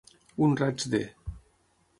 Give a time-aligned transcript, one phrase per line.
[0.45, 1.03] Un raig de.